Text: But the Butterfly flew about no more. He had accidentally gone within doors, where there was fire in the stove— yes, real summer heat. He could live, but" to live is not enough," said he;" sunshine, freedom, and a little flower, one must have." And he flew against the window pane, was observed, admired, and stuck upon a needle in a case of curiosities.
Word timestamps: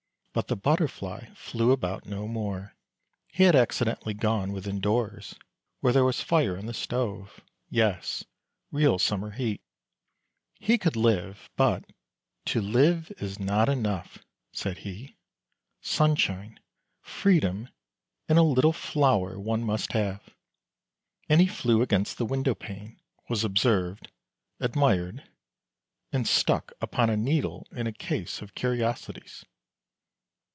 But 0.33 0.47
the 0.47 0.55
Butterfly 0.55 1.25
flew 1.35 1.73
about 1.73 2.05
no 2.05 2.25
more. 2.25 2.77
He 3.27 3.43
had 3.43 3.53
accidentally 3.53 4.13
gone 4.13 4.53
within 4.53 4.79
doors, 4.79 5.35
where 5.81 5.91
there 5.91 6.05
was 6.05 6.21
fire 6.21 6.55
in 6.55 6.67
the 6.67 6.73
stove— 6.73 7.41
yes, 7.69 8.23
real 8.71 8.97
summer 8.97 9.31
heat. 9.31 9.59
He 10.53 10.77
could 10.77 10.95
live, 10.95 11.49
but" 11.57 11.83
to 12.45 12.61
live 12.61 13.11
is 13.17 13.41
not 13.41 13.67
enough," 13.67 14.19
said 14.53 14.77
he;" 14.77 15.17
sunshine, 15.81 16.61
freedom, 17.01 17.67
and 18.29 18.37
a 18.37 18.41
little 18.41 18.71
flower, 18.71 19.37
one 19.37 19.65
must 19.65 19.91
have." 19.91 20.29
And 21.27 21.41
he 21.41 21.47
flew 21.47 21.81
against 21.81 22.17
the 22.17 22.25
window 22.25 22.55
pane, 22.55 23.01
was 23.27 23.43
observed, 23.43 24.09
admired, 24.61 25.27
and 26.13 26.25
stuck 26.25 26.71
upon 26.79 27.09
a 27.09 27.17
needle 27.17 27.67
in 27.73 27.85
a 27.85 27.91
case 27.91 28.41
of 28.41 28.55
curiosities. 28.55 29.43